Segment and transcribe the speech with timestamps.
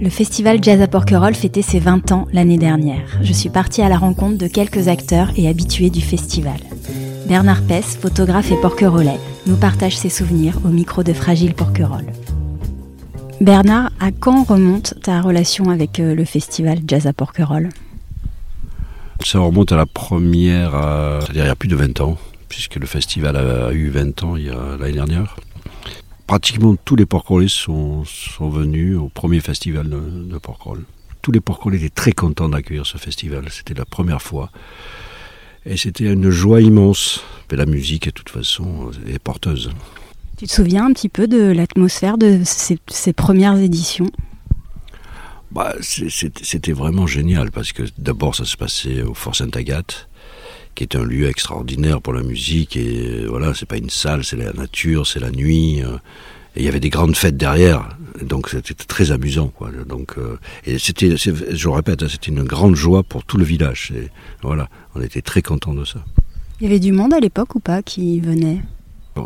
[0.00, 3.18] Le festival Jazz à Porquerolles fêtait ses 20 ans l'année dernière.
[3.22, 6.58] Je suis partie à la rencontre de quelques acteurs et habitués du festival.
[7.28, 12.12] Bernard Pess, photographe et porquerolais, nous partage ses souvenirs au micro de Fragile Porquerolles.
[13.40, 17.70] Bernard, à quand remonte ta relation avec euh, le festival Jazz à Porquerolles?
[19.24, 22.18] Ça remonte à la première, euh, c'est-à-dire il y a plus de 20 ans,
[22.48, 25.36] puisque le festival a eu 20 ans l'année dernière
[26.26, 30.40] pratiquement tous les porquerolles sont, sont venus au premier festival de, de
[31.22, 33.46] Tous les porquerolles étaient très contents d'accueillir ce festival.
[33.50, 34.50] C'était la première fois.
[35.66, 37.24] Et c'était une joie immense.
[37.50, 39.70] Mais la musique, de toute façon, est porteuse.
[40.36, 44.10] Tu te souviens un petit peu de l'atmosphère de ces, ces, premières éditions?
[45.52, 50.08] Bah, C'était vraiment génial parce que d'abord ça se passait au Fort Sainte-Agathe
[50.74, 52.76] qui est un lieu extraordinaire pour la musique.
[52.76, 55.82] Et voilà, c'est pas une salle, c'est la nature, c'est la nuit.
[55.82, 55.96] Euh,
[56.56, 57.88] et il y avait des grandes fêtes derrière,
[58.22, 59.48] donc c'était très amusant.
[59.48, 59.70] Quoi.
[59.88, 63.44] Donc, euh, et c'était, je le répète, hein, c'était une grande joie pour tout le
[63.44, 63.92] village.
[63.96, 64.08] Et
[64.42, 66.04] voilà, on était très contents de ça.
[66.60, 68.60] Il y avait du monde à l'époque ou pas qui venait?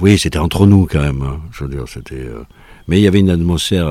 [0.00, 1.22] Oui, c'était entre nous quand même.
[1.22, 1.40] Hein.
[1.52, 2.16] Je veux dire, c'était.
[2.16, 2.42] Euh,
[2.88, 3.86] mais il y avait une atmosphère.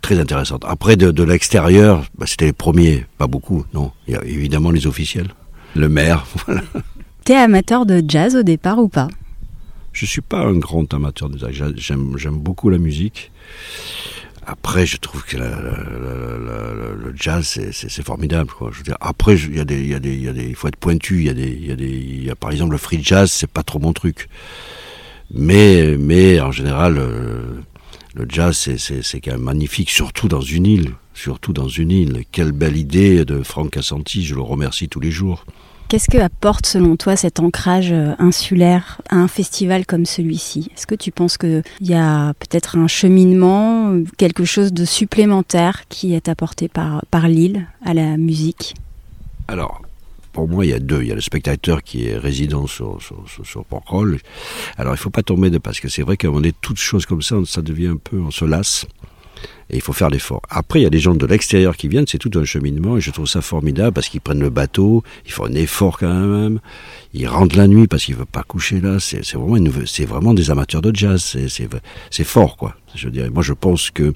[0.00, 0.64] très intéressante.
[0.64, 3.90] Après, de, de l'extérieur, bah, c'était les premiers, pas beaucoup, non.
[4.06, 5.28] Il y a évidemment les officiels
[5.74, 6.26] le maire.
[6.46, 6.62] Voilà.
[7.24, 9.08] T'es amateur de jazz au départ ou pas?
[9.92, 11.74] Je suis pas un grand amateur de jazz.
[11.76, 13.30] J'aime beaucoup la musique.
[14.46, 18.50] Après, je trouve que la, la, la, le jazz, c'est formidable.
[18.50, 18.70] Quoi.
[18.72, 20.54] Je veux dire, après, il y, a des, y, a des, y a des, il
[20.54, 21.18] faut être pointu.
[21.18, 23.30] Il y a des, il y a des, y a, par exemple, le free jazz,
[23.30, 24.30] c'est pas trop mon truc.
[25.34, 27.60] Mais, mais en général, euh,
[28.14, 30.92] le jazz, c'est quand même magnifique, surtout dans une île.
[31.14, 32.24] Surtout dans une île.
[32.30, 35.44] Quelle belle idée de Franck Assanti, je le remercie tous les jours.
[35.88, 40.70] Qu'est-ce que apporte selon toi cet ancrage euh, insulaire à un festival comme celui-ci?
[40.76, 46.14] Est-ce que tu penses qu'il y a peut-être un cheminement, quelque chose de supplémentaire qui
[46.14, 48.74] est apporté par, par l'île à la musique?
[49.48, 49.80] Alors,
[50.38, 51.02] pour moi, il y a deux.
[51.02, 53.64] Il y a le spectateur qui est résident sur, sur, sur,
[54.76, 55.58] Alors, il ne faut pas tomber de...
[55.58, 57.96] Parce que c'est vrai qu'à un moment donné, toutes choses comme ça, ça devient un
[57.96, 58.20] peu...
[58.20, 58.86] On se lasse.
[59.68, 60.40] Et il faut faire l'effort.
[60.48, 63.00] Après, il y a des gens de l'extérieur qui viennent, c'est tout un cheminement, et
[63.00, 66.60] je trouve ça formidable parce qu'ils prennent le bateau, ils font un effort quand même,
[67.14, 69.00] ils rentrent la nuit parce qu'ils ne veulent pas coucher là.
[69.00, 69.58] C'est vraiment,
[70.06, 71.36] vraiment des amateurs de jazz.
[72.10, 72.76] C'est fort, quoi.
[72.94, 73.30] Je dirais.
[73.30, 74.12] Moi, je pense que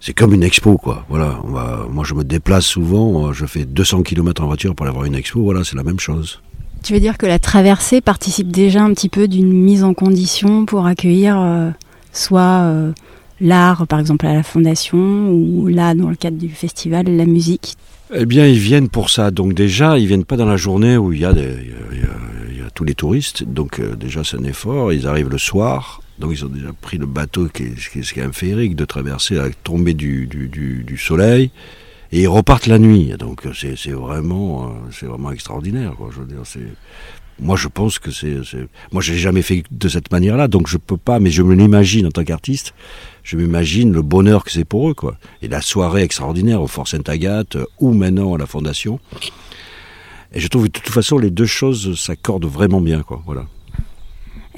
[0.00, 1.04] c'est comme une expo, quoi.
[1.08, 1.40] Voilà.
[1.44, 4.94] On va, moi, je me déplace souvent, je fais 200 km en voiture pour aller
[4.94, 5.42] voir une expo.
[5.42, 6.40] Voilà, c'est la même chose.
[6.82, 10.64] Tu veux dire que la traversée participe déjà un petit peu d'une mise en condition
[10.64, 11.70] pour accueillir euh,
[12.12, 12.92] soit euh,
[13.40, 17.74] l'art, par exemple à la Fondation, ou là, dans le cadre du festival, la musique?
[18.14, 19.30] Eh bien, ils viennent pour ça.
[19.30, 22.48] Donc déjà, ils viennent pas dans la journée où il y a, des, y a,
[22.50, 23.42] il y a tous les touristes.
[23.42, 24.92] Donc euh, déjà, c'est un effort.
[24.92, 26.00] Ils arrivent le soir.
[26.18, 28.84] Donc ils ont déjà pris le bateau qui est, qui est, qui un féerique de
[28.84, 31.50] traverser la tombée du, du, du, soleil.
[32.10, 33.12] Et ils repartent la nuit.
[33.18, 35.94] Donc c'est vraiment, euh, vraiment extraordinaire.
[36.10, 36.42] Je veux dire,
[37.40, 38.36] moi je pense que c'est
[38.92, 41.54] moi je l'ai jamais fait de cette manière-là donc je peux pas mais je me
[41.54, 42.74] l'imagine en tant qu'artiste
[43.22, 46.88] je m'imagine le bonheur que c'est pour eux quoi et la soirée extraordinaire au Fort
[46.88, 48.98] Sainte-Agathe ou maintenant à la Fondation
[50.32, 53.46] et je trouve que de toute façon les deux choses s'accordent vraiment bien quoi voilà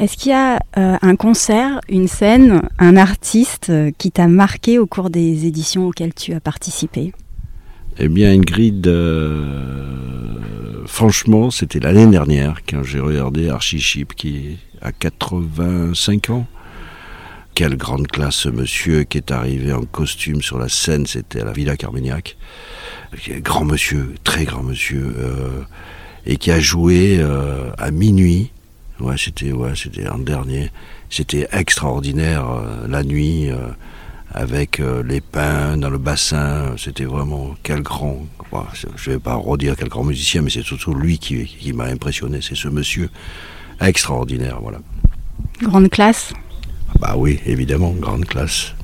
[0.00, 4.78] est-ce qu'il y a euh, un concert, une scène, un artiste euh, qui t'a marqué
[4.78, 7.12] au cours des éditions auxquelles tu as participé?
[7.99, 14.91] Eh bien, Ingrid, euh, franchement, c'était l'année dernière quand j'ai regardé Archie Chip qui a
[14.91, 16.47] 85 ans.
[17.55, 21.44] Quelle grande classe ce monsieur qui est arrivé en costume sur la scène, c'était à
[21.44, 22.38] la Villa Carmignac.
[23.43, 25.15] Grand monsieur, très grand monsieur,
[26.25, 27.22] et qui a joué
[27.77, 28.50] à minuit.
[29.00, 30.71] Ouais, c'était ouais, c'était dernier.
[31.09, 33.56] C'était extraordinaire euh, la nuit euh,
[34.33, 36.75] avec euh, les pins dans le bassin.
[36.77, 38.27] C'était vraiment quel grand.
[38.53, 38.65] Bon,
[38.97, 42.41] je vais pas redire quel grand musicien, mais c'est surtout lui qui, qui m'a impressionné.
[42.43, 43.09] C'est ce monsieur
[43.81, 44.78] extraordinaire, voilà.
[45.62, 46.34] Grande classe.
[46.99, 48.75] Bah oui, évidemment, grande classe.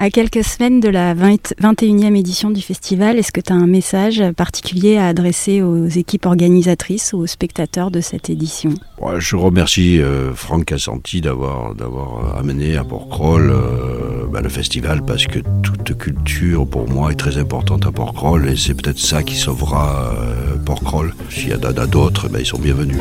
[0.00, 3.66] À quelques semaines de la 20, 21e édition du festival, est-ce que tu as un
[3.66, 8.70] message particulier à adresser aux équipes organisatrices ou aux spectateurs de cette édition?
[9.18, 15.26] Je remercie euh, Franck Cassanti d'avoir d'avoir amené à Porquerolles euh, bah, le festival parce
[15.26, 19.34] que toute culture pour moi est très importante à Porquerolles et c'est peut-être ça qui
[19.34, 21.12] sauvera euh, Porquerolles.
[21.28, 23.00] S'il y en a d'autres, bah, ils sont bienvenus.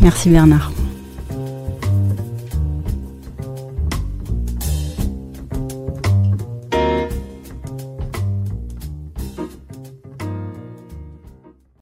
[0.00, 0.70] Merci Bernard.